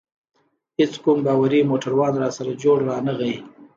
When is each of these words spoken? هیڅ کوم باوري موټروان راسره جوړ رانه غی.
هیڅ 0.77 0.93
کوم 1.03 1.17
باوري 1.25 1.59
موټروان 1.69 2.13
راسره 2.23 2.51
جوړ 2.63 2.77
رانه 2.89 3.13
غی. 3.19 3.33